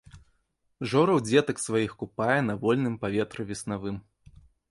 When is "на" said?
2.47-2.57